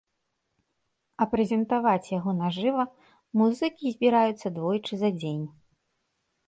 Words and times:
А 1.25 1.27
прэзентаваць 1.33 2.13
яго 2.17 2.31
на 2.41 2.49
жыва 2.57 2.83
музыкі 3.43 3.85
збіраюцца 3.99 4.47
двойчы 4.59 4.93
за 5.05 5.09
дзень. 5.21 5.45